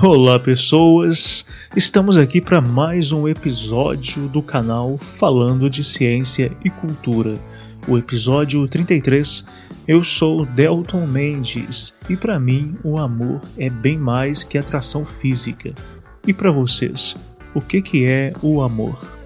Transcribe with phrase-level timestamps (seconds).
[0.00, 1.44] Olá pessoas,
[1.74, 7.36] estamos aqui para mais um episódio do canal falando de ciência e cultura,
[7.88, 9.44] o episódio 33.
[9.88, 15.74] Eu sou Delton Mendes e para mim o amor é bem mais que atração física.
[16.24, 17.16] E para vocês,
[17.52, 19.17] o que, que é o amor?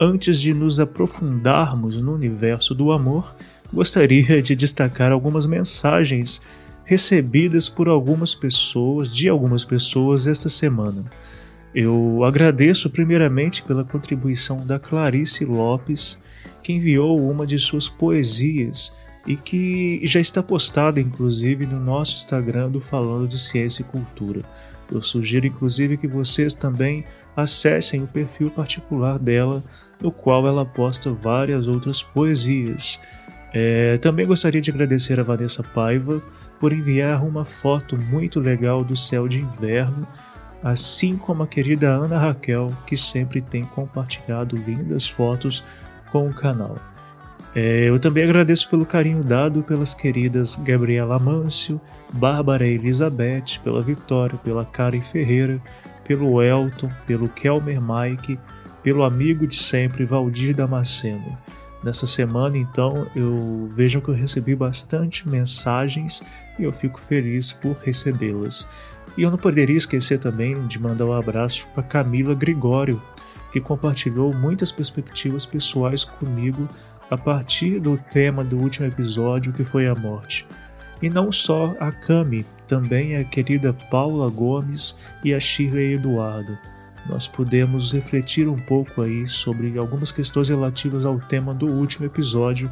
[0.00, 3.34] Antes de nos aprofundarmos no universo do amor,
[3.72, 6.40] gostaria de destacar algumas mensagens
[6.84, 11.04] recebidas por algumas pessoas, de algumas pessoas esta semana.
[11.74, 16.16] Eu agradeço primeiramente pela contribuição da Clarice Lopes,
[16.62, 18.94] que enviou uma de suas poesias
[19.26, 24.42] e que já está postada inclusive no nosso Instagram do Falando de Ciência e Cultura.
[24.90, 27.04] Eu sugiro inclusive que vocês também
[27.36, 29.62] acessem o perfil particular dela
[30.00, 33.00] no qual ela posta várias outras poesias.
[33.52, 36.22] É, também gostaria de agradecer a Vanessa Paiva
[36.60, 40.06] por enviar uma foto muito legal do céu de inverno,
[40.62, 45.64] assim como a querida Ana Raquel, que sempre tem compartilhado lindas fotos
[46.10, 46.76] com o canal.
[47.54, 51.80] É, eu também agradeço pelo carinho dado pelas queridas Gabriela Mâncio,
[52.12, 55.60] Bárbara Elizabeth, pela Vitória, pela Karen Ferreira,
[56.04, 58.38] pelo Elton, pelo Kelmer Mike
[58.88, 61.36] pelo amigo de sempre Valdir Damasceno.
[61.84, 66.22] Nessa semana, então, eu vejo que eu recebi bastante mensagens
[66.58, 68.66] e eu fico feliz por recebê-las.
[69.14, 72.98] E eu não poderia esquecer também de mandar um abraço para Camila Gregório,
[73.52, 76.66] que compartilhou muitas perspectivas pessoais comigo
[77.10, 80.46] a partir do tema do último episódio, que foi a morte.
[81.02, 86.56] E não só a Cami, também a querida Paula Gomes e a Shirley Eduardo
[87.06, 92.70] nós podemos refletir um pouco aí sobre algumas questões relativas ao tema do último episódio,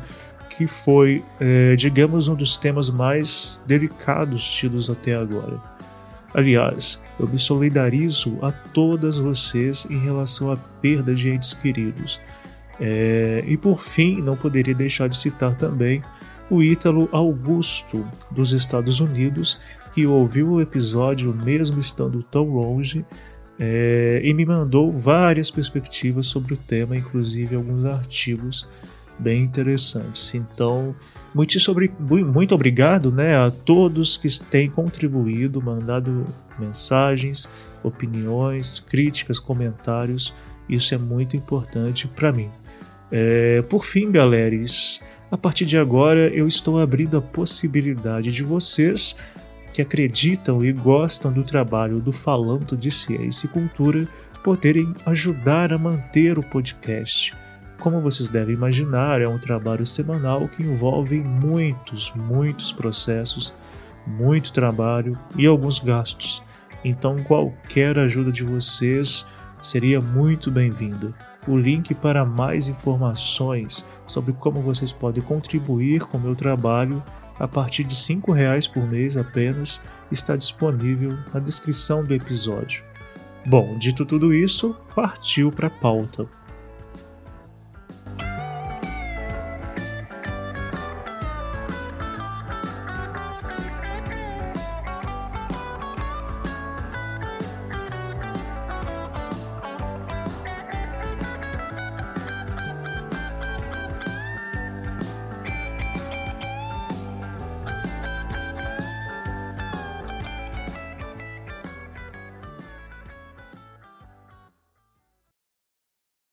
[0.50, 5.60] que foi, é, digamos, um dos temas mais delicados tidos até agora.
[6.34, 12.20] Aliás, eu me solidarizo a todas vocês em relação à perda de entes queridos.
[12.78, 16.03] É, e por fim, não poderia deixar de citar também
[16.50, 19.58] o Ítalo Augusto, dos Estados Unidos,
[19.93, 23.04] que ouviu o episódio mesmo estando tão longe
[23.59, 28.69] é, e me mandou várias perspectivas sobre o tema, inclusive alguns artigos
[29.19, 30.34] bem interessantes.
[30.34, 30.94] Então,
[31.34, 36.27] muito, sobre, muito obrigado né, a todos que têm contribuído, mandado
[36.59, 37.49] mensagens,
[37.83, 40.34] opiniões, críticas, comentários.
[40.69, 42.50] Isso é muito importante para mim.
[43.11, 49.17] É, por fim, galeras, a partir de agora eu estou abrindo a possibilidade de vocês
[49.76, 54.09] que acreditam e gostam do trabalho do Falando de Ciência e Cultura
[54.42, 57.34] poderem ajudar a manter o podcast.
[57.78, 63.53] Como vocês devem imaginar, é um trabalho semanal que envolve muitos, muitos processos,
[64.06, 66.43] muito trabalho e alguns gastos.
[66.82, 69.26] Então, qualquer ajuda de vocês
[69.60, 71.12] seria muito bem-vinda.
[71.47, 77.03] O link para mais informações sobre como vocês podem contribuir com o meu trabalho
[77.39, 79.81] a partir de R$ reais por mês apenas,
[80.11, 82.85] está disponível na descrição do episódio.
[83.47, 86.27] Bom, dito tudo isso, partiu para a pauta.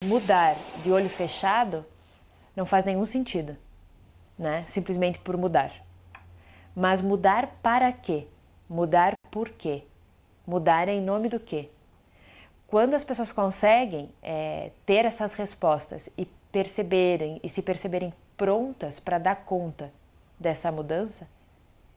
[0.04, 1.86] Mudar de olho fechado
[2.56, 3.58] não faz nenhum sentido,
[4.38, 4.64] né?
[4.68, 5.72] Simplesmente por mudar.
[6.76, 8.28] Mas mudar para quê?
[8.70, 9.84] Mudar por quê?
[10.46, 11.70] Mudar em nome do quê?
[12.68, 19.18] Quando as pessoas conseguem é, ter essas respostas e perceberem e se perceberem prontas para
[19.18, 19.92] dar conta
[20.40, 21.28] dessa mudança,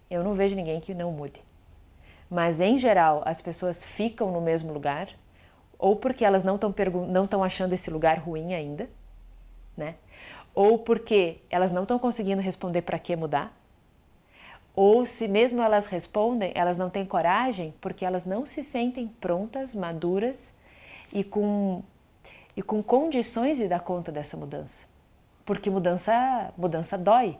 [0.08, 1.42] Eu não vejo ninguém que não mude.
[2.30, 5.08] Mas em geral, as pessoas ficam no mesmo lugar,
[5.78, 6.74] ou porque elas não estão
[7.08, 8.88] não estão achando esse lugar ruim ainda,
[9.76, 9.96] né?
[10.54, 13.52] Ou porque elas não estão conseguindo responder para que mudar,
[14.76, 19.74] ou se mesmo elas respondem, elas não têm coragem porque elas não se sentem prontas,
[19.74, 20.54] maduras
[21.10, 21.82] e com,
[22.54, 24.84] e com condições de dar conta dessa mudança.
[25.46, 27.38] Porque mudança, mudança dói.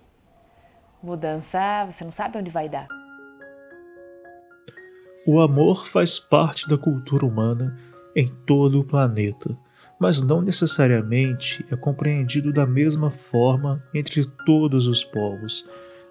[1.03, 2.89] Mudança, você não sabe onde vai dar.
[5.27, 7.77] O amor faz parte da cultura humana
[8.17, 9.55] em todo o planeta,
[10.01, 15.67] mas não necessariamente é compreendido da mesma forma entre todos os povos.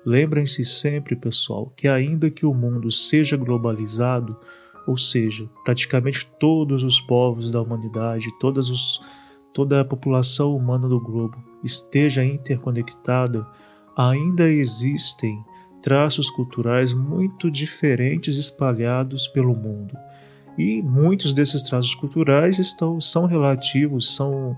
[0.06, 4.38] Lembrem-se sempre, pessoal, que ainda que o mundo seja globalizado,
[4.86, 9.02] ou seja, praticamente todos os povos da humanidade, todas os,
[9.52, 13.48] toda a população humana do globo esteja interconectada,
[13.98, 15.44] ainda existem
[15.82, 19.98] traços culturais muito diferentes espalhados pelo mundo.
[20.58, 24.56] E muitos desses traços culturais estão, são relativos, são,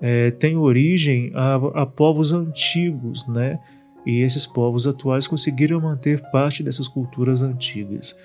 [0.00, 3.58] é, têm origem a, a povos antigos, né?
[4.04, 8.16] e esses povos atuais conseguiram manter parte dessas culturas antigas.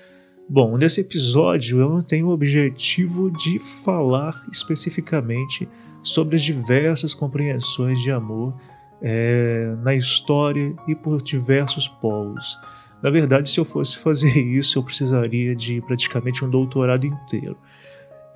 [0.48, 5.68] Bom, nesse episódio eu não tenho o objetivo de falar especificamente
[6.02, 8.54] sobre as diversas compreensões de amor
[9.00, 12.58] é, na história e por diversos povos.
[13.02, 17.56] Na verdade, se eu fosse fazer isso, eu precisaria de praticamente um doutorado inteiro.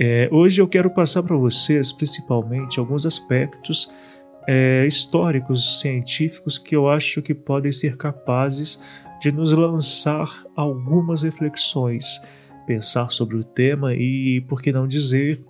[0.00, 3.90] É, hoje eu quero passar para vocês, principalmente, alguns aspectos
[4.48, 8.80] é, históricos, científicos que eu acho que podem ser capazes
[9.20, 12.20] de nos lançar algumas reflexões,
[12.66, 15.44] pensar sobre o tema e, por que não dizer,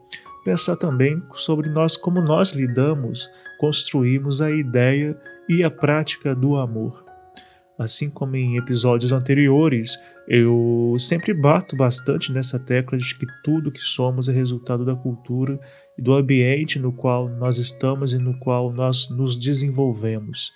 [0.44, 5.19] pensar também sobre nós como nós lidamos, construímos a ideia
[5.49, 7.01] e a prática do amor.
[7.78, 9.98] Assim como em episódios anteriores,
[10.28, 15.58] eu sempre bato bastante nessa tecla de que tudo que somos é resultado da cultura
[15.98, 20.52] e do ambiente no qual nós estamos e no qual nós nos desenvolvemos.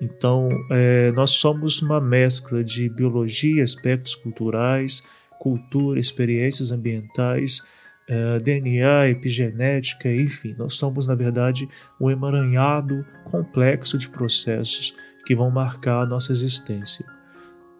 [0.00, 5.02] Então, é, nós somos uma mescla de biologia, aspectos culturais,
[5.38, 7.62] cultura, experiências ambientais,
[8.08, 11.68] é, DNA, epigenética, enfim, nós somos, na verdade,
[12.00, 14.94] um emaranhado complexo de processos
[15.26, 17.04] que vão marcar a nossa existência.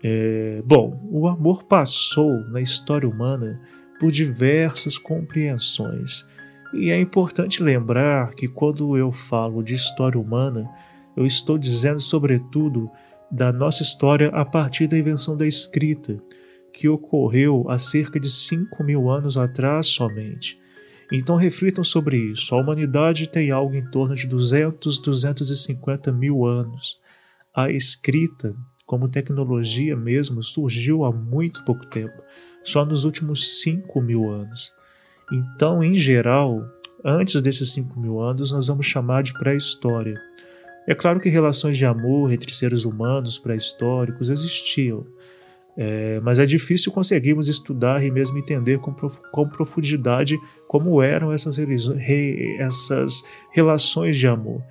[0.03, 3.61] É, bom, o amor passou na história humana
[3.99, 6.29] por diversas compreensões.
[6.75, 10.69] E é importante lembrar que quando eu falo de história humana,
[11.17, 12.91] eu estou dizendo sobretudo
[13.31, 16.21] da nossa história a partir da invenção da escrita,
[16.73, 20.59] que ocorreu há cerca de 5 mil anos atrás somente.
[21.11, 22.55] Então reflitam sobre isso.
[22.55, 27.01] A humanidade tem algo em torno de 200, 250 mil anos.
[27.57, 28.55] A escrita,
[28.85, 32.23] como tecnologia mesmo, surgiu há muito pouco tempo,
[32.63, 34.71] só nos últimos 5 mil anos.
[35.33, 36.63] Então, em geral,
[37.03, 40.21] antes desses 5 mil anos, nós vamos chamar de pré-história.
[40.87, 45.07] É claro que relações de amor entre seres humanos pré-históricos existiam,
[45.79, 50.39] é, mas é difícil conseguirmos estudar e mesmo entender com, prof, com profundidade
[50.69, 54.63] como eram essas, re, essas relações de amor.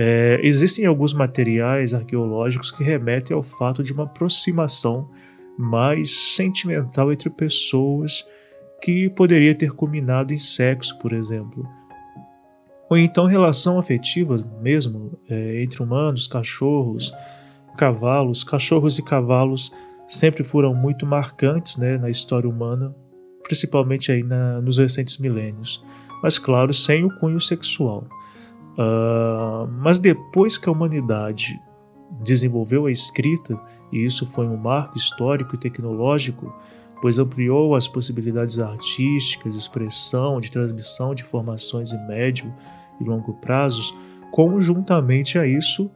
[0.00, 5.10] É, existem alguns materiais arqueológicos que remetem ao fato de uma aproximação
[5.58, 8.24] mais sentimental entre pessoas
[8.80, 11.68] que poderia ter culminado em sexo, por exemplo.
[12.88, 17.12] Ou então relação afetiva mesmo é, entre humanos, cachorros,
[17.76, 18.44] cavalos.
[18.44, 19.72] Cachorros e cavalos
[20.06, 22.94] sempre foram muito marcantes né, na história humana,
[23.42, 25.84] principalmente aí na, nos recentes milênios.
[26.22, 28.06] Mas claro, sem o cunho sexual.
[28.78, 31.60] Uh, mas depois que a humanidade
[32.22, 33.58] desenvolveu a escrita,
[33.92, 36.54] e isso foi um marco histórico e tecnológico,
[37.00, 42.52] pois ampliou as possibilidades artísticas, expressão, de transmissão de informações em médio
[43.00, 43.94] e longo prazos,
[44.30, 45.90] conjuntamente a isso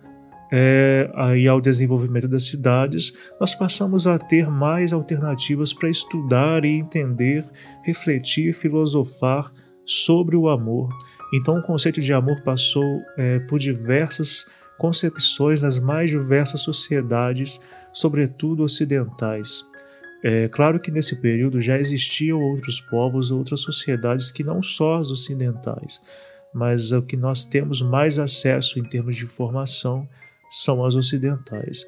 [0.55, 6.77] é, aí ao desenvolvimento das cidades, nós passamos a ter mais alternativas para estudar e
[6.77, 7.43] entender,
[7.83, 9.51] refletir, filosofar
[9.87, 10.91] sobre o amor.
[11.33, 14.47] Então, o conceito de amor passou é, por diversas
[14.79, 17.61] concepções nas mais diversas sociedades,
[17.93, 19.65] sobretudo ocidentais.
[20.25, 25.11] É claro que nesse período já existiam outros povos, outras sociedades que não só as
[25.11, 26.01] ocidentais,
[26.55, 30.09] mas o que nós temos mais acesso em termos de informação
[30.51, 31.87] são as ocidentais.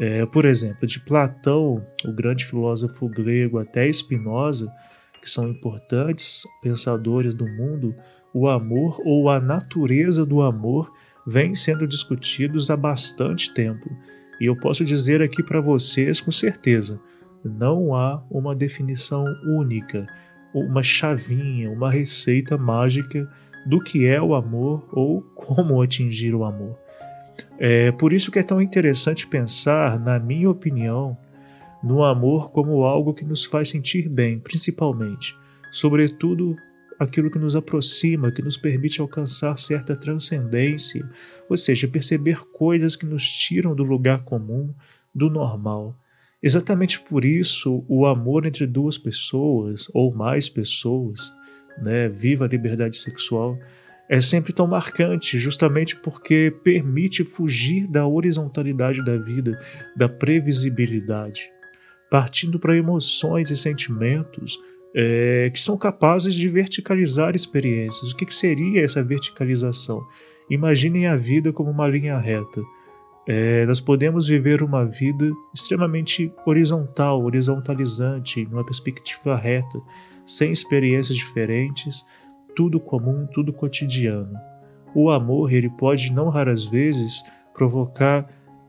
[0.00, 4.70] É, por exemplo, de Platão, o grande filósofo grego, até Spinoza,
[5.20, 7.94] que são importantes pensadores do mundo,
[8.38, 10.92] o amor ou a natureza do amor
[11.26, 13.90] vem sendo discutidos há bastante tempo.
[14.38, 17.00] E eu posso dizer aqui para vocês com certeza:
[17.42, 20.06] não há uma definição única,
[20.52, 23.26] uma chavinha, uma receita mágica
[23.64, 26.78] do que é o amor ou como atingir o amor.
[27.58, 31.16] É por isso que é tão interessante pensar, na minha opinião,
[31.82, 35.34] no amor como algo que nos faz sentir bem, principalmente,
[35.72, 36.54] sobretudo
[36.98, 41.08] aquilo que nos aproxima, que nos permite alcançar certa transcendência,
[41.48, 44.74] ou seja, perceber coisas que nos tiram do lugar comum,
[45.14, 45.94] do normal.
[46.42, 51.32] Exatamente por isso, o amor entre duas pessoas ou mais pessoas,
[51.82, 53.58] né, viva a liberdade sexual,
[54.08, 59.58] é sempre tão marcante, justamente porque permite fugir da horizontalidade da vida,
[59.96, 61.50] da previsibilidade,
[62.10, 64.58] partindo para emoções e sentimentos
[64.98, 68.12] é, que são capazes de verticalizar experiências.
[68.12, 70.02] O que, que seria essa verticalização?
[70.48, 72.62] Imaginem a vida como uma linha reta.
[73.28, 79.78] É, nós podemos viver uma vida extremamente horizontal, horizontalizante, numa perspectiva reta,
[80.24, 82.06] sem experiências diferentes,
[82.54, 84.32] tudo comum, tudo cotidiano.
[84.94, 87.22] O amor, ele pode não raras vezes
[87.52, 88.26] provocar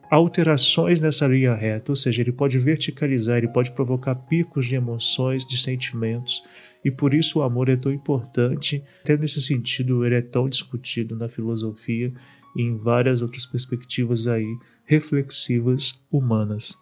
[0.10, 5.46] alterações nessa linha reta, ou seja, ele pode verticalizar, ele pode provocar picos de emoções,
[5.46, 6.44] de sentimentos,
[6.84, 8.84] e por isso o amor é tão importante.
[9.02, 12.14] Até nesse sentido, ele é tão discutido na filosofia
[12.56, 16.78] e em várias outras perspectivas aí reflexivas humanas.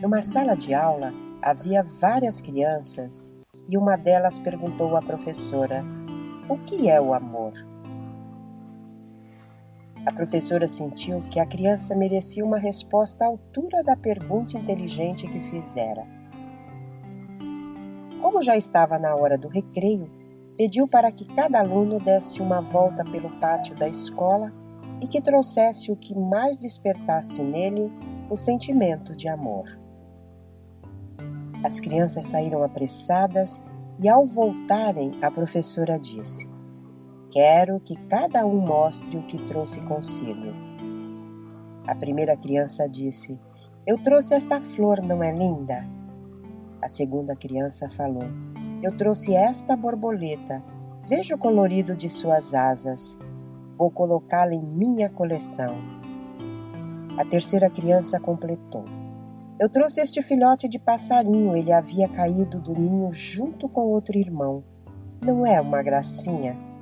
[0.00, 3.32] Numa sala de aula havia várias crianças
[3.68, 5.84] e uma delas perguntou à professora:
[6.48, 7.73] O que é o amor?
[10.06, 15.40] A professora sentiu que a criança merecia uma resposta à altura da pergunta inteligente que
[15.50, 16.06] fizera.
[18.20, 20.10] Como já estava na hora do recreio,
[20.58, 24.52] pediu para que cada aluno desse uma volta pelo pátio da escola
[25.00, 27.90] e que trouxesse o que mais despertasse nele
[28.30, 29.64] o sentimento de amor.
[31.62, 33.62] As crianças saíram apressadas
[33.98, 36.46] e, ao voltarem, a professora disse:
[37.34, 40.54] Quero que cada um mostre o que trouxe consigo.
[41.84, 43.36] A primeira criança disse:
[43.84, 45.84] Eu trouxe esta flor, não é linda?
[46.80, 48.22] A segunda criança falou:
[48.80, 50.62] Eu trouxe esta borboleta.
[51.08, 53.18] Veja o colorido de suas asas.
[53.76, 55.74] Vou colocá-la em minha coleção.
[57.18, 58.84] A terceira criança completou:
[59.58, 61.56] Eu trouxe este filhote de passarinho.
[61.56, 64.62] Ele havia caído do ninho junto com outro irmão.
[65.20, 66.72] Não é uma gracinha?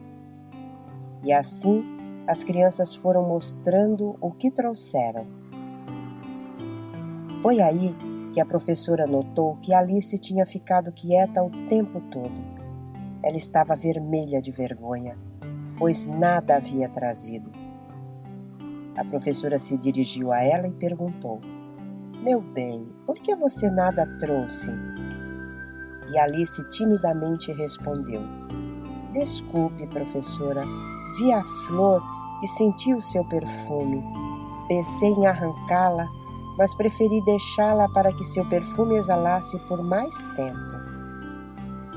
[1.22, 1.84] E assim
[2.26, 5.26] as crianças foram mostrando o que trouxeram.
[7.38, 7.94] Foi aí
[8.32, 12.40] que a professora notou que Alice tinha ficado quieta o tempo todo.
[13.22, 15.18] Ela estava vermelha de vergonha,
[15.76, 17.50] pois nada havia trazido.
[18.96, 21.40] A professora se dirigiu a ela e perguntou:
[22.22, 24.70] Meu bem, por que você nada trouxe?
[26.12, 28.22] E Alice timidamente respondeu:
[29.12, 30.64] Desculpe, professora,
[31.18, 32.02] Vi a flor
[32.42, 34.02] e senti o seu perfume.
[34.68, 36.08] Pensei em arrancá-la,
[36.56, 40.72] mas preferi deixá-la para que seu perfume exalasse por mais tempo.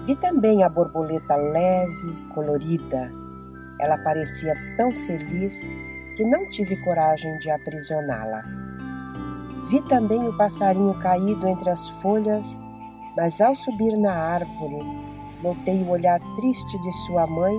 [0.06, 3.12] Vi também a borboleta leve, colorida.
[3.80, 5.62] Ela parecia tão feliz
[6.16, 8.44] que não tive coragem de aprisioná-la.
[9.70, 12.60] Vi também o passarinho caído entre as folhas,
[13.16, 14.80] mas ao subir na árvore,
[15.42, 17.56] notei o olhar triste de sua mãe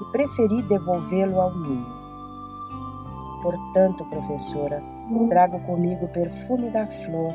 [0.00, 2.04] e preferi devolvê-lo ao ninho.
[3.42, 4.82] Portanto, professora,
[5.28, 7.34] trago comigo o perfume da flor,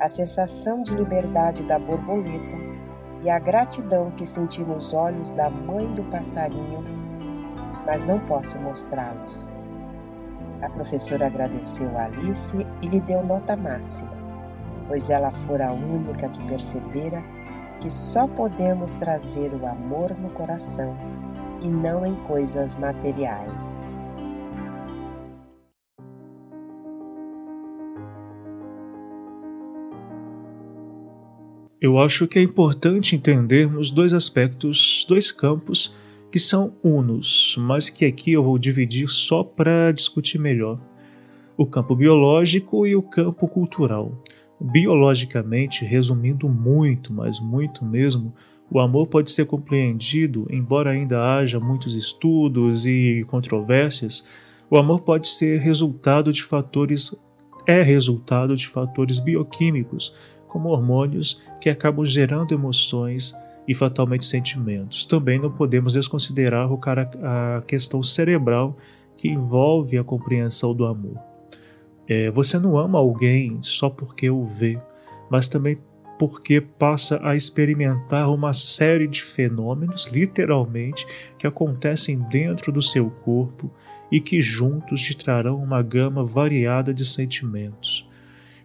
[0.00, 2.56] a sensação de liberdade da borboleta
[3.24, 6.84] e a gratidão que senti nos olhos da mãe do passarinho,
[7.84, 9.50] mas não posso mostrá-los.
[10.62, 14.10] A professora agradeceu a Alice e lhe deu nota máxima,
[14.86, 17.22] pois ela fora a única que percebera
[17.80, 20.96] que só podemos trazer o amor no coração
[21.62, 23.78] e não em coisas materiais.
[31.80, 35.94] Eu acho que é importante entendermos dois aspectos, dois campos
[36.30, 40.80] que são unos, mas que aqui eu vou dividir só para discutir melhor:
[41.56, 44.12] o campo biológico e o campo cultural.
[44.60, 48.34] Biologicamente, resumindo muito, mas muito mesmo,
[48.70, 54.24] o amor pode ser compreendido, embora ainda haja muitos estudos e controvérsias,
[54.70, 57.14] o amor pode ser resultado de fatores
[57.66, 60.14] é resultado de fatores bioquímicos,
[60.48, 63.34] como hormônios que acabam gerando emoções
[63.68, 65.04] e fatalmente sentimentos.
[65.04, 66.66] Também não podemos desconsiderar
[67.22, 68.74] a questão cerebral
[69.18, 71.18] que envolve a compreensão do amor.
[72.08, 74.78] É, você não ama alguém só porque o vê,
[75.30, 75.76] mas também
[76.18, 81.06] porque passa a experimentar uma série de fenômenos, literalmente,
[81.38, 83.70] que acontecem dentro do seu corpo
[84.10, 88.08] e que juntos te trarão uma gama variada de sentimentos.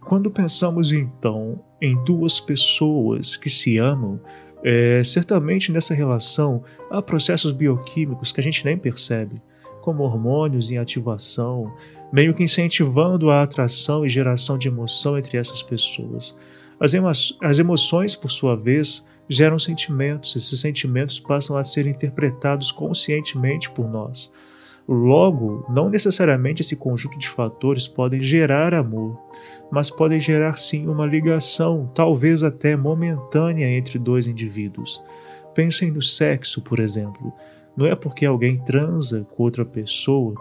[0.02, 4.20] Quando pensamos então em duas pessoas que se amam,
[4.64, 9.42] é, certamente nessa relação há processos bioquímicos que a gente nem percebe,
[9.82, 11.74] como hormônios em ativação,
[12.12, 16.36] meio que incentivando a atração e geração de emoção entre essas pessoas.
[16.84, 20.36] As, emo as emoções, por sua vez, geram sentimentos.
[20.36, 24.30] Esses sentimentos passam a ser interpretados conscientemente por nós.
[24.86, 29.18] Logo, não necessariamente esse conjunto de fatores podem gerar amor,
[29.72, 35.02] mas podem gerar sim uma ligação, talvez até momentânea, entre dois indivíduos.
[35.56, 37.32] Pensem no sexo, por exemplo.
[37.78, 40.36] Não é porque alguém transa com outra pessoa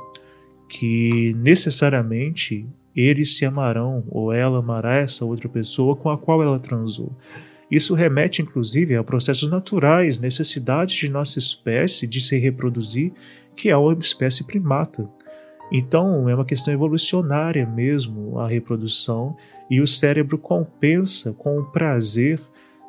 [0.69, 6.59] que necessariamente eles se amarão ou ela amará essa outra pessoa com a qual ela
[6.59, 7.13] transou.
[7.71, 13.13] Isso remete, inclusive, a processos naturais, necessidades de nossa espécie de se reproduzir,
[13.57, 15.09] que é uma espécie primata.
[15.73, 19.35] Então, é uma questão evolucionária mesmo a reprodução,
[19.71, 22.39] e o cérebro compensa com o prazer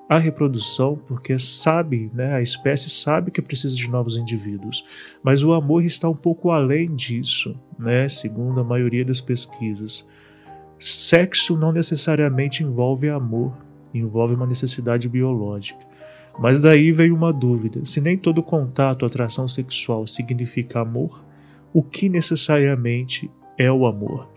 [0.07, 4.83] a reprodução, porque sabe, né, a espécie sabe que precisa de novos indivíduos.
[5.23, 10.07] Mas o amor está um pouco além disso, né, segundo a maioria das pesquisas.
[10.77, 13.55] Sexo não necessariamente envolve amor,
[13.93, 15.79] envolve uma necessidade biológica.
[16.37, 21.23] Mas daí veio uma dúvida: se nem todo contato, atração sexual significa amor,
[21.71, 24.27] o que necessariamente é o amor?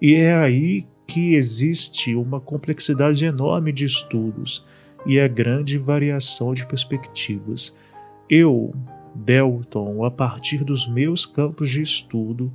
[0.00, 4.64] E é aí que existe uma complexidade enorme de estudos
[5.06, 7.76] e a grande variação de perspectivas.
[8.28, 8.74] Eu,
[9.14, 12.52] Delton, a partir dos meus campos de estudo,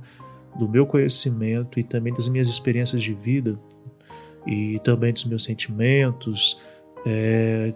[0.58, 3.58] do meu conhecimento e também das minhas experiências de vida,
[4.46, 6.58] e também dos meus sentimentos,
[7.04, 7.74] é,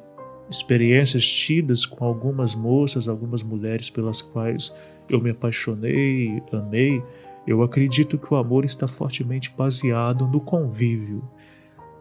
[0.51, 4.75] experiências tidas com algumas moças, algumas mulheres pelas quais
[5.09, 7.03] eu me apaixonei, amei,
[7.47, 11.23] eu acredito que o amor está fortemente baseado no convívio.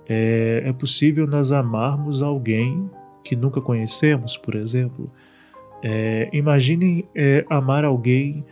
[0.09, 2.89] É, é possível nós amarmos alguém
[3.23, 5.09] que nunca conhecemos, por exemplo.
[5.83, 8.43] É, imaginem é, amar alguém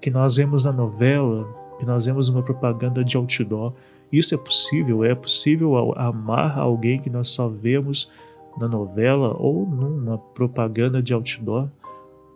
[0.00, 1.48] que nós vemos na novela,
[1.78, 3.72] que nós vemos uma propaganda de outdoor
[4.12, 5.04] isso é possível?
[5.04, 8.10] É possível amar alguém que nós só vemos
[8.56, 11.68] na novela ou numa propaganda de outdoor?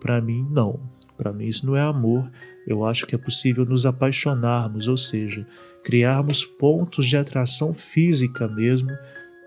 [0.01, 0.81] Para mim, não.
[1.17, 2.31] Para mim, isso não é amor.
[2.67, 5.47] Eu acho que é possível nos apaixonarmos, ou seja,
[5.83, 8.91] criarmos pontos de atração física mesmo,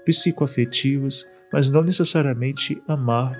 [0.05, 3.39] psicoafetivos, mas não necessariamente amar.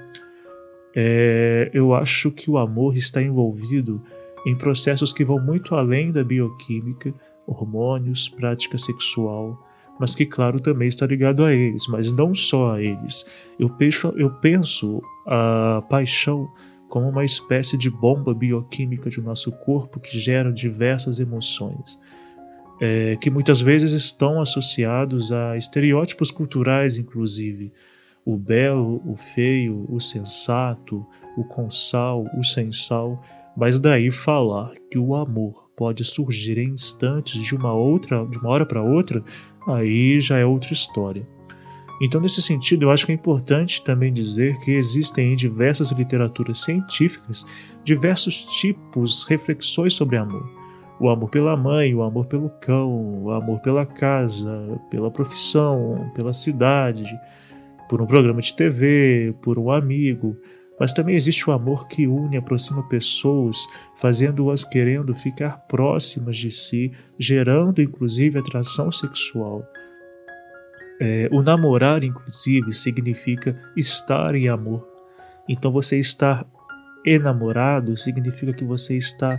[0.96, 4.02] É, eu acho que o amor está envolvido
[4.46, 7.14] em processos que vão muito além da bioquímica,
[7.48, 9.58] hormônios, prática sexual,
[10.00, 13.26] mas que, claro, também está ligado a eles, mas não só a eles.
[13.60, 16.48] Eu penso, eu penso a paixão
[16.94, 22.00] como uma espécie de bomba bioquímica de nosso corpo que gera diversas emoções,
[22.80, 27.74] é, que muitas vezes estão associados a estereótipos culturais, inclusive.
[28.24, 31.04] O belo, o feio, o sensato,
[31.36, 33.20] o consal, o sensal,
[33.58, 38.50] mas daí falar que o amor pode surgir em instantes de uma outra, de uma
[38.50, 39.24] hora para outra,
[39.68, 41.28] aí já é outra história.
[42.06, 46.60] Então, nesse sentido, eu acho que é importante também dizer que existem em diversas literaturas
[46.60, 47.46] científicas
[47.82, 50.46] diversos tipos, reflexões sobre amor.
[51.00, 56.34] O amor pela mãe, o amor pelo cão, o amor pela casa, pela profissão, pela
[56.34, 57.06] cidade,
[57.88, 60.36] por um programa de TV, por um amigo,
[60.78, 66.92] mas também existe o amor que une aproxima pessoas, fazendo-as querendo ficar próximas de si,
[67.18, 69.64] gerando inclusive atração sexual.
[71.06, 74.88] É, o namorar, inclusive, significa estar em amor.
[75.50, 76.48] Então, você estar
[77.06, 79.38] enamorado significa que você está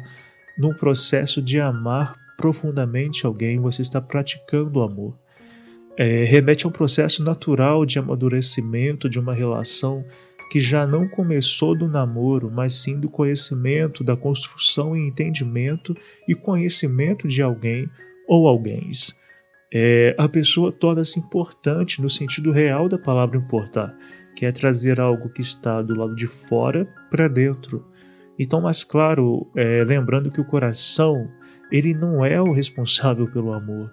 [0.58, 5.18] num processo de amar profundamente alguém, você está praticando o amor.
[5.96, 10.04] É, remete a um processo natural de amadurecimento de uma relação
[10.50, 15.96] que já não começou do namoro, mas sim do conhecimento, da construção e entendimento
[16.28, 17.88] e conhecimento de alguém
[18.28, 18.90] ou alguém.
[19.72, 23.96] É, a pessoa torna-se importante no sentido real da palavra importar,
[24.36, 27.84] que é trazer algo que está do lado de fora para dentro.
[28.38, 31.28] Então, mais claro, é, lembrando que o coração
[31.70, 33.90] ele não é o responsável pelo amor.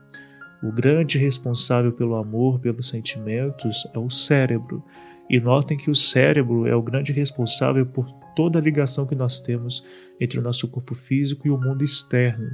[0.62, 4.84] O grande responsável pelo amor, pelos sentimentos, é o cérebro.
[5.30, 9.40] E notem que o cérebro é o grande responsável por toda a ligação que nós
[9.40, 9.84] temos
[10.20, 12.52] entre o nosso corpo físico e o mundo externo.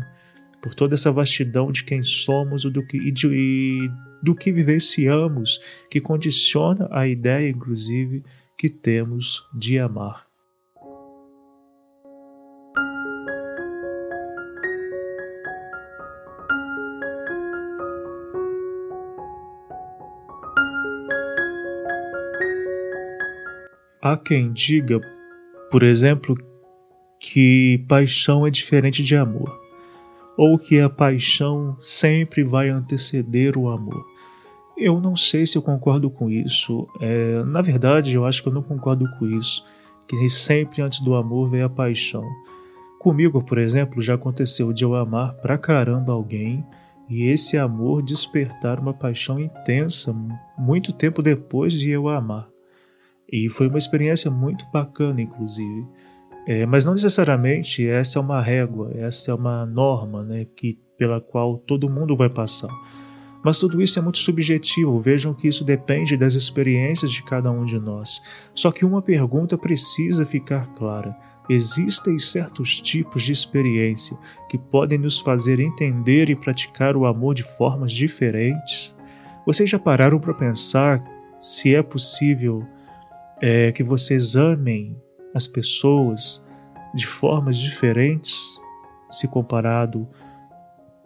[0.61, 3.89] Por toda essa vastidão de quem somos do que, e, de, e
[4.21, 8.23] do que vivenciamos, que condiciona a ideia, inclusive,
[8.57, 10.25] que temos de amar.
[24.01, 25.01] Há quem diga,
[25.69, 26.35] por exemplo,
[27.19, 29.66] que paixão é diferente de amor,
[30.37, 34.05] ou que a paixão sempre vai anteceder o amor.
[34.77, 36.87] Eu não sei se eu concordo com isso.
[37.01, 39.65] É, na verdade, eu acho que eu não concordo com isso.
[40.07, 42.23] Que sempre antes do amor vem a paixão.
[42.99, 46.63] Comigo, por exemplo, já aconteceu de eu amar pra caramba alguém
[47.09, 50.15] e esse amor despertar uma paixão intensa
[50.57, 52.47] muito tempo depois de eu amar.
[53.31, 55.85] E foi uma experiência muito bacana, inclusive.
[56.47, 61.19] É, mas não necessariamente essa é uma régua, essa é uma norma né, que, pela
[61.19, 62.71] qual todo mundo vai passar.
[63.43, 67.65] Mas tudo isso é muito subjetivo, vejam que isso depende das experiências de cada um
[67.65, 68.21] de nós.
[68.55, 71.13] Só que uma pergunta precisa ficar clara:
[71.49, 74.17] existem certos tipos de experiência
[74.49, 78.95] que podem nos fazer entender e praticar o amor de formas diferentes?
[79.45, 81.03] Vocês já pararam para pensar
[81.37, 82.65] se é possível
[83.41, 84.95] é, que vocês amem
[85.33, 86.43] as pessoas
[86.93, 88.59] de formas diferentes
[89.09, 90.07] se comparado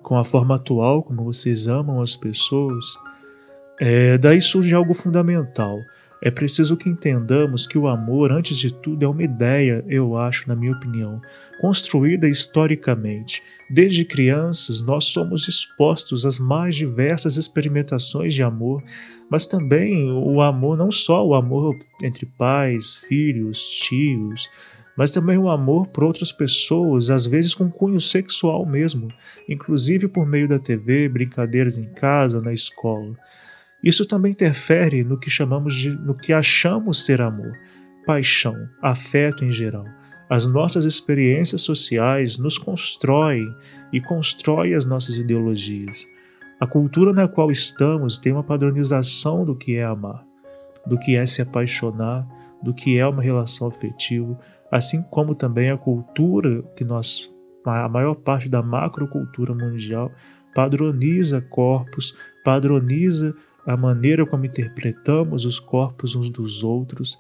[0.02, 2.86] com a forma atual como vocês amam as pessoas,
[3.80, 5.78] é, daí surge algo fundamental.
[6.24, 10.48] É preciso que entendamos que o amor, antes de tudo, é uma ideia, eu acho,
[10.48, 11.20] na minha opinião,
[11.60, 13.42] construída historicamente.
[13.72, 18.84] Desde crianças, nós somos expostos às mais diversas experimentações de amor,
[19.32, 24.48] mas também o amor, não só o amor entre pais, filhos, tios,
[24.96, 29.12] mas também o amor por outras pessoas, às vezes com cunho sexual mesmo,
[29.50, 33.18] inclusive por meio da TV, brincadeiras em casa, na escola.
[33.84, 37.58] Isso também interfere no que chamamos de, no que achamos ser amor,
[38.06, 39.86] paixão, afeto em geral.
[40.30, 43.54] As nossas experiências sociais nos constroem
[43.92, 46.08] e constroem as nossas ideologias.
[46.60, 50.24] A cultura na qual estamos tem uma padronização do que é amar,
[50.86, 52.26] do que é se apaixonar,
[52.62, 54.38] do que é uma relação afetiva,
[54.72, 57.30] assim como também a cultura que nós,
[57.66, 60.12] a maior parte da macrocultura mundial,
[60.54, 67.18] padroniza corpos, padroniza a maneira como interpretamos os corpos uns dos outros,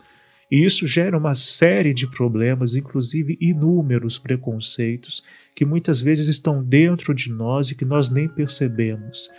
[0.51, 5.23] e isso gera uma série de problemas, inclusive inúmeros preconceitos,
[5.55, 9.29] que muitas vezes estão dentro de nós e que nós nem percebemos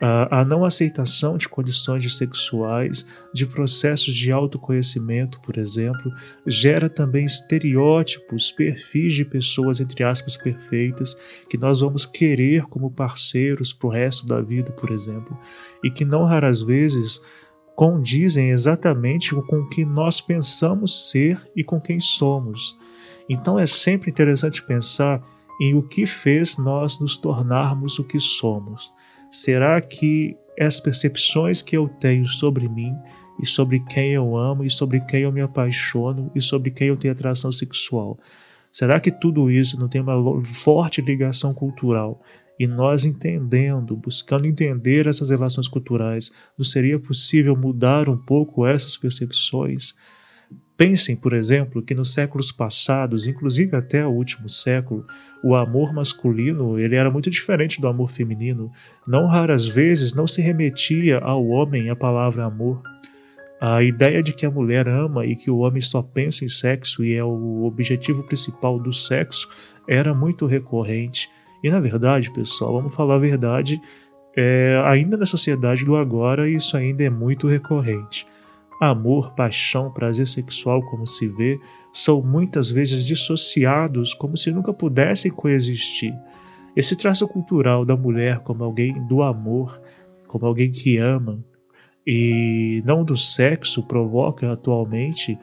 [0.00, 6.10] a não aceitação de condições sexuais, de processos de autoconhecimento, por exemplo,
[6.46, 11.14] gera também estereótipos, perfis de pessoas, entre aspas, perfeitas,
[11.50, 15.38] que nós vamos querer como parceiros para o resto da vida, por exemplo,
[15.84, 17.20] e que não raras vezes
[17.76, 22.76] condizem exatamente com o que nós pensamos ser e com quem somos.
[23.28, 25.22] Então é sempre interessante pensar
[25.60, 28.90] em o que fez nós nos tornarmos o que somos.
[29.30, 32.94] Será que as percepções que eu tenho sobre mim
[33.40, 36.96] e sobre quem eu amo e sobre quem eu me apaixono e sobre quem eu
[36.96, 38.18] tenho atração sexual,
[38.72, 42.20] será que tudo isso não tem uma forte ligação cultural?
[42.58, 48.96] E nós entendendo, buscando entender essas relações culturais, não seria possível mudar um pouco essas
[48.96, 49.94] percepções?
[50.76, 55.04] Pensem, por exemplo, que nos séculos passados, inclusive até o último século,
[55.44, 58.72] o amor masculino ele era muito diferente do amor feminino.
[59.06, 62.80] Não raras vezes não se remetia ao homem a palavra amor.
[63.60, 67.04] A ideia de que a mulher ama e que o homem só pensa em sexo
[67.04, 69.50] e é o objetivo principal do sexo
[69.86, 71.28] era muito recorrente.
[71.62, 73.78] E na verdade, pessoal, vamos falar a verdade,
[74.34, 78.26] é, ainda na sociedade do agora isso ainda é muito recorrente.
[78.80, 81.60] Amor, paixão, prazer sexual, como se vê,
[81.92, 86.14] são muitas vezes dissociados como se nunca pudessem coexistir.
[86.74, 89.78] Esse traço cultural da mulher como alguém do amor,
[90.26, 91.44] como alguém que ama,
[92.06, 95.38] e não do sexo, provoca atualmente,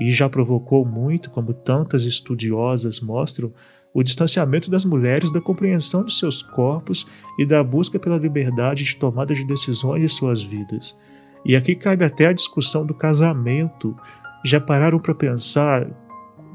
[0.00, 3.52] e já provocou muito, como tantas estudiosas mostram,
[3.92, 7.06] o distanciamento das mulheres da compreensão de seus corpos
[7.38, 10.98] e da busca pela liberdade de tomada de decisões em suas vidas.
[11.44, 13.96] E aqui cabe até a discussão do casamento.
[14.44, 15.86] Já pararam para pensar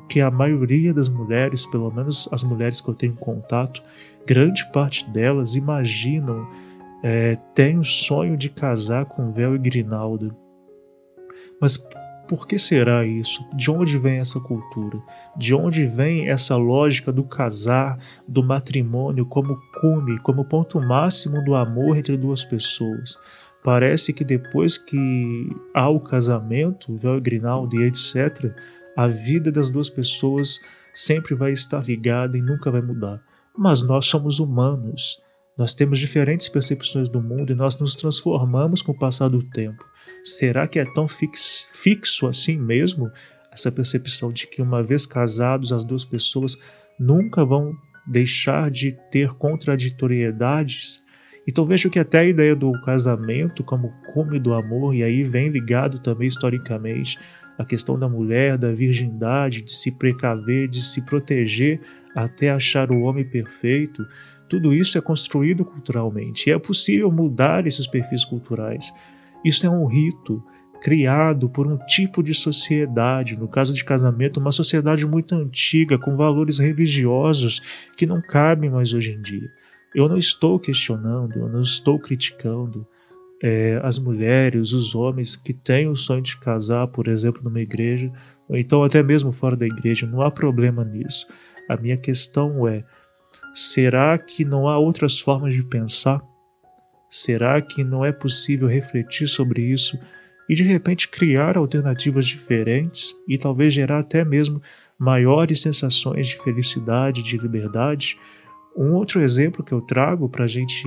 [0.08, 3.84] que a maioria das mulheres, pelo menos as mulheres que eu tenho contato,
[4.26, 6.48] grande parte delas imaginam,
[7.04, 10.36] é, tem o sonho de casar com véu e grinalda.
[11.62, 11.78] Mas
[12.30, 13.44] Por que será isso?
[13.56, 15.02] De onde vem essa cultura?
[15.36, 17.98] De onde vem essa lógica do casar,
[18.28, 23.18] do matrimônio como cume, como ponto máximo do amor entre duas pessoas?
[23.64, 28.54] Parece que depois que há o casamento, véu e grinaldo e etc.,
[28.96, 30.60] a vida das duas pessoas
[30.94, 33.22] sempre vai estar ligada e nunca vai mudar.
[33.58, 35.22] Mas nós somos humanos.
[35.58, 39.84] Nós temos diferentes percepções do mundo e nós nos transformamos com o passar do tempo.
[40.24, 43.12] Será que é tão fix, fixo assim mesmo
[43.52, 46.58] essa percepção de que, uma vez casados, as duas pessoas
[46.98, 47.74] nunca vão
[48.08, 51.04] deixar de ter contraditoriedades?
[51.50, 55.50] Então vejo que até a ideia do casamento como cume do amor, e aí vem
[55.50, 57.18] ligado também historicamente
[57.58, 61.82] a questão da mulher, da virgindade, de se precaver, de se proteger
[62.16, 64.06] até achar o homem perfeito,
[64.48, 66.48] tudo isso é construído culturalmente.
[66.48, 68.94] E é possível mudar esses perfis culturais.
[69.44, 70.44] Isso é um rito
[70.84, 76.16] criado por um tipo de sociedade, no caso de casamento, uma sociedade muito antiga, com
[76.16, 79.50] valores religiosos que não cabem mais hoje em dia.
[79.94, 82.86] Eu não estou questionando, eu não estou criticando
[83.42, 88.12] é, as mulheres, os homens que têm o sonho de casar, por exemplo, numa igreja,
[88.48, 91.28] ou então até mesmo fora da igreja, não há problema nisso.
[91.68, 92.84] A minha questão é:
[93.54, 96.22] será que não há outras formas de pensar?
[97.10, 99.98] Será que não é possível refletir sobre isso
[100.48, 104.62] e de repente criar alternativas diferentes e talvez gerar até mesmo
[104.98, 108.18] maiores sensações de felicidade, de liberdade?
[108.76, 110.84] Um outro exemplo que eu trago para a gente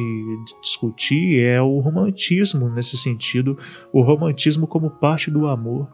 [0.62, 3.58] discutir é o romantismo, nesse sentido,
[3.92, 5.88] o romantismo como parte do amor,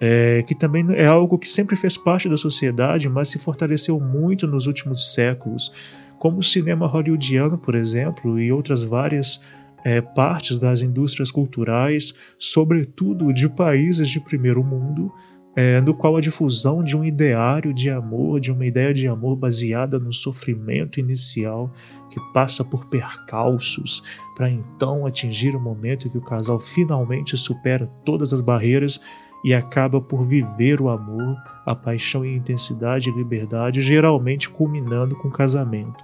[0.00, 4.46] é, que também é algo que sempre fez parte da sociedade, mas se fortaleceu muito
[4.46, 5.72] nos últimos séculos,
[6.18, 9.40] como o cinema hollywoodiano, por exemplo, e outras várias
[9.84, 15.12] é, partes das indústrias culturais, sobretudo de países de primeiro mundo,
[15.56, 19.36] é, no qual a difusão de um ideário de amor, de uma ideia de amor
[19.36, 21.70] baseada no sofrimento inicial,
[22.10, 24.02] que passa por percalços,
[24.36, 29.00] para então atingir o momento em que o casal finalmente supera todas as barreiras
[29.44, 31.36] e acaba por viver o amor,
[31.66, 36.02] a paixão e intensidade e liberdade, geralmente culminando com o casamento.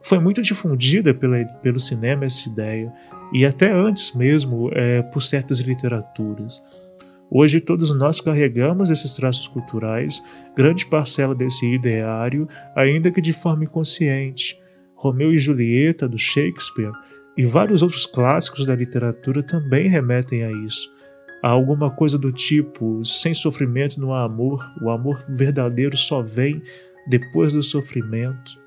[0.00, 2.92] Foi muito difundida pela, pelo cinema essa ideia,
[3.32, 6.62] e até antes mesmo é, por certas literaturas.
[7.30, 10.22] Hoje todos nós carregamos esses traços culturais,
[10.56, 14.58] grande parcela desse ideário, ainda que de forma inconsciente.
[14.94, 16.92] Romeu e Julieta, do Shakespeare,
[17.36, 20.90] e vários outros clássicos da literatura também remetem a isso.
[21.42, 26.60] Há alguma coisa do tipo: sem sofrimento não há amor, o amor verdadeiro só vem
[27.06, 28.58] depois do sofrimento.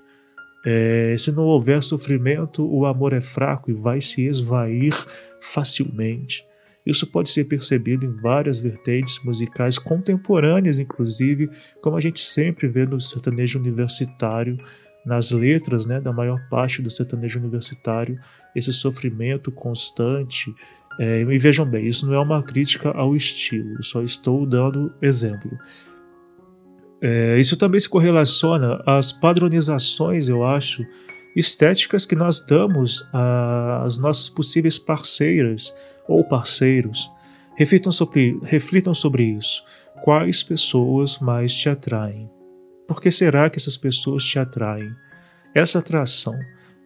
[0.66, 4.94] É, se não houver sofrimento, o amor é fraco e vai se esvair
[5.42, 6.46] facilmente.
[6.86, 11.50] Isso pode ser percebido em várias vertentes musicais contemporâneas, inclusive,
[11.82, 14.58] como a gente sempre vê no sertanejo universitário,
[15.06, 18.20] nas letras né, da maior parte do sertanejo universitário,
[18.56, 20.54] esse sofrimento constante.
[21.00, 25.52] É, e vejam bem, isso não é uma crítica ao estilo, só estou dando exemplo.
[27.02, 30.86] É, isso também se correlaciona às padronizações, eu acho,
[31.36, 33.08] estéticas que nós damos
[33.84, 35.74] às nossas possíveis parceiras
[36.12, 37.12] ou parceiros.
[37.56, 39.64] Reflitam sobre, reflitam sobre isso.
[40.04, 42.30] Quais pessoas mais te atraem?
[42.88, 44.92] Por que será que essas pessoas te atraem?
[45.54, 46.38] Essa atração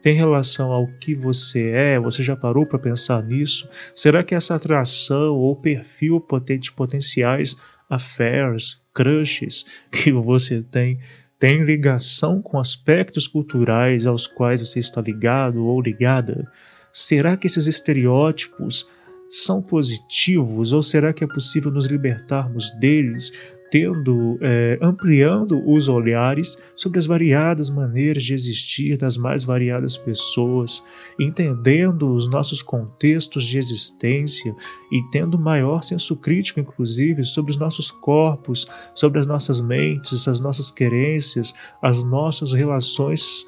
[0.01, 1.99] tem relação ao que você é?
[1.99, 3.67] Você já parou para pensar nisso?
[3.95, 6.23] Será que essa atração ou perfil
[6.59, 7.57] de potenciais
[7.89, 10.99] affairs, crushes que você tem
[11.37, 16.49] tem ligação com aspectos culturais aos quais você está ligado ou ligada?
[16.93, 18.87] Será que esses estereótipos
[19.29, 20.73] são positivos?
[20.73, 23.31] Ou será que é possível nos libertarmos deles,
[23.71, 30.83] tendo é, ampliando os olhares sobre as variadas maneiras de existir das mais variadas pessoas,
[31.19, 34.55] entendendo os nossos contextos de existência
[34.91, 40.39] e tendo maior senso crítico, inclusive, sobre os nossos corpos, sobre as nossas mentes, as
[40.39, 43.45] nossas querências, as nossas relações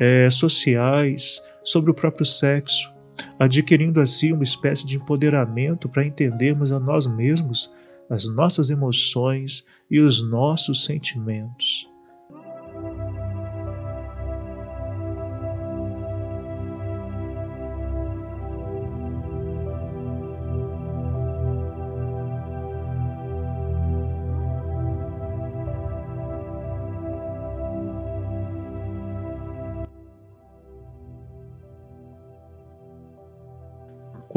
[0.00, 2.97] é, sociais, sobre o próprio sexo
[3.38, 7.70] adquirindo assim uma espécie de empoderamento para entendermos a nós mesmos,
[8.08, 11.88] as nossas emoções e os nossos sentimentos.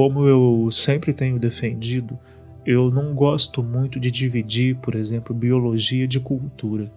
[0.02, 2.18] Como eu sempre tenho defendido,
[2.66, 6.92] eu não gosto muito de dividir, por exemplo, biologia de cultura.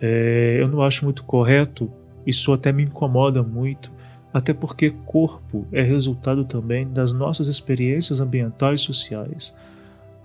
[0.00, 1.92] É, eu não acho muito correto,
[2.26, 3.92] isso até me incomoda muito,
[4.32, 9.54] até porque corpo é resultado também das nossas experiências ambientais e sociais.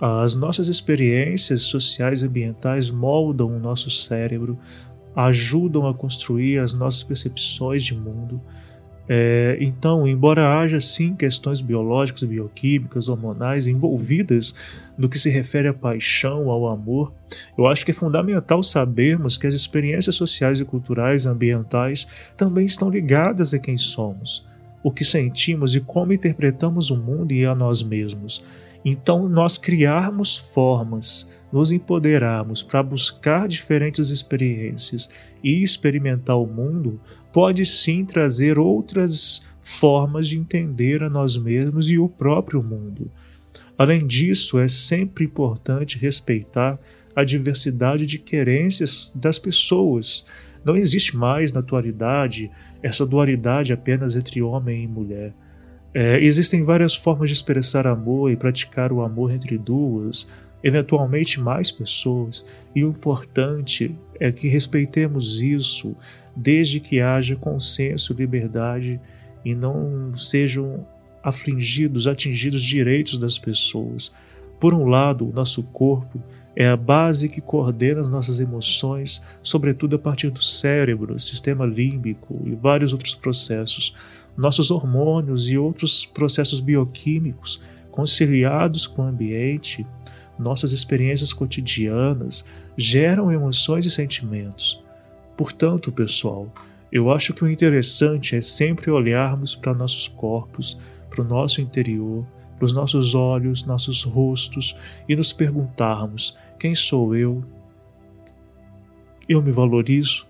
[0.00, 4.58] As nossas experiências sociais e ambientais moldam o nosso cérebro,
[5.14, 8.40] ajudam a construir as nossas percepções de mundo,
[9.08, 14.54] é, então, embora haja sim questões biológicas, bioquímicas, hormonais envolvidas
[14.98, 17.10] no que se refere à paixão, ao amor,
[17.56, 22.90] eu acho que é fundamental sabermos que as experiências sociais e culturais ambientais também estão
[22.90, 24.46] ligadas a quem somos,
[24.82, 28.44] o que sentimos e como interpretamos o mundo e a nós mesmos.
[28.84, 35.08] Então, nós criarmos formas nos empoderarmos para buscar diferentes experiências
[35.42, 37.00] e experimentar o mundo,
[37.32, 43.10] pode sim trazer outras formas de entender a nós mesmos e o próprio mundo.
[43.76, 46.78] Além disso, é sempre importante respeitar
[47.14, 50.26] a diversidade de querências das pessoas.
[50.64, 52.50] Não existe mais na atualidade
[52.82, 55.32] essa dualidade apenas entre homem e mulher.
[55.94, 60.28] É, existem várias formas de expressar amor e praticar o amor entre duas,
[60.62, 62.44] eventualmente mais pessoas,
[62.74, 65.94] e o importante é que respeitemos isso
[66.34, 69.00] desde que haja consenso liberdade
[69.44, 70.86] e não sejam
[71.22, 74.12] afligidos, atingidos direitos das pessoas.
[74.60, 76.20] Por um lado, o nosso corpo
[76.56, 82.42] é a base que coordena as nossas emoções, sobretudo a partir do cérebro, sistema límbico
[82.44, 83.94] e vários outros processos.
[84.36, 87.60] Nossos hormônios e outros processos bioquímicos,
[87.92, 89.86] conciliados com o ambiente,
[90.38, 92.44] nossas experiências cotidianas
[92.76, 94.82] geram emoções e sentimentos.
[95.36, 96.52] Portanto, pessoal,
[96.90, 100.78] eu acho que o interessante é sempre olharmos para nossos corpos,
[101.10, 104.76] para o nosso interior, para os nossos olhos, nossos rostos
[105.08, 107.44] e nos perguntarmos: quem sou eu?
[109.28, 110.26] Eu me valorizo?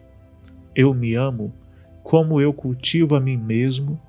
[0.75, 1.53] Eu me amo?
[2.03, 4.01] Como eu cultivo a mim mesmo,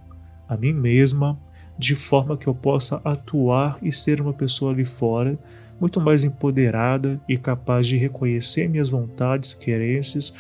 [0.48, 1.40] a mim mesma,
[1.78, 5.38] de forma que eu possa atuar e ser uma pessoa ali fora
[5.80, 10.34] muito mais empoderada e capaz de reconhecer minhas vontades, querências,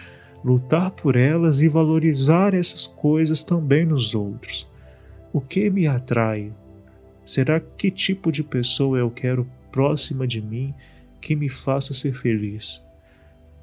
[0.43, 4.67] lutar por elas e valorizar essas coisas também nos outros.
[5.31, 6.51] O que me atrai?
[7.25, 10.73] Será que tipo de pessoa eu quero próxima de mim
[11.21, 12.83] que me faça ser feliz?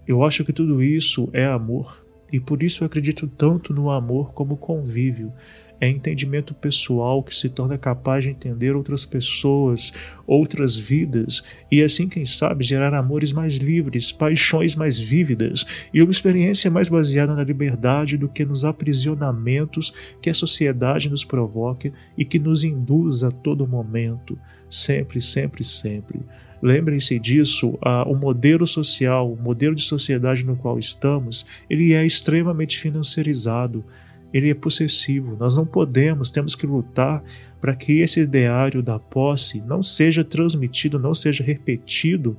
[0.07, 4.33] Eu acho que tudo isso é amor e por isso eu acredito tanto no amor
[4.33, 5.33] como convívio,
[5.81, 9.93] é entendimento pessoal que se torna capaz de entender outras pessoas,
[10.27, 16.11] outras vidas, e assim, quem sabe, gerar amores mais livres, paixões mais vívidas e uma
[16.11, 22.25] experiência mais baseada na liberdade do que nos aprisionamentos que a sociedade nos provoca e
[22.25, 24.39] que nos induz a todo momento,
[24.71, 26.21] sempre, sempre, sempre.
[26.67, 32.77] Lembrem-se disso, o modelo social, o modelo de sociedade no qual estamos, ele é extremamente
[32.77, 33.85] financiarizado
[34.33, 35.37] ele é possessivo.
[35.39, 37.23] Nós não podemos, temos que lutar
[37.61, 42.37] para que esse ideário da posse não seja transmitido, não seja repetido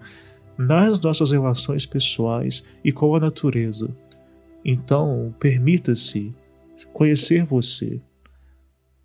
[0.57, 3.89] nas nossas relações pessoais e com a natureza.
[4.63, 6.33] Então, permita-se
[6.93, 8.01] conhecer você.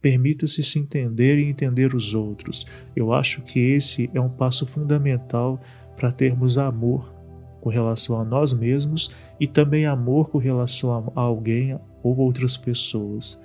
[0.02, 2.66] Permita-se se entender e entender os outros.
[2.94, 5.58] Eu acho que esse é um passo fundamental
[5.96, 7.14] para termos amor
[7.60, 13.40] com relação a nós mesmos e também amor com relação a alguém ou outras pessoas.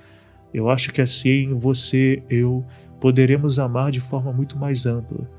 [0.52, 2.65] Eu acho que assim você, eu,
[3.00, 5.30] poderemos amar de forma muito mais ampla.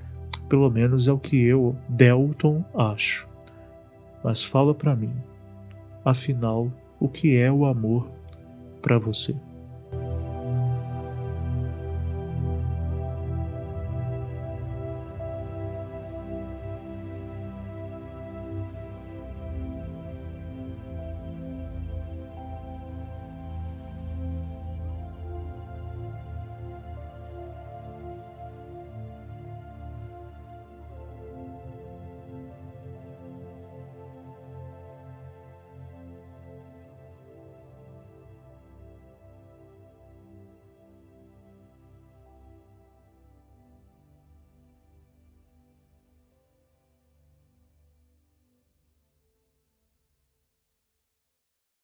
[0.49, 3.29] Pelo menos é o que eu, Delton, acho.
[4.23, 5.13] Mas fala para mim,
[6.05, 8.09] afinal, o que é o amor
[8.81, 9.35] para você?